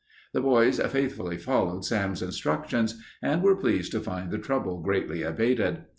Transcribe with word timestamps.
The 0.33 0.41
boys 0.41 0.79
faithfully 0.79 1.37
followed 1.37 1.85
Sam's 1.85 2.23
instructions 2.23 2.99
and 3.21 3.43
were 3.43 3.55
pleased 3.55 3.91
to 3.91 3.99
find 3.99 4.31
the 4.31 4.39
trouble 4.39 4.79
greatly 4.81 5.21
abated. 5.21 5.83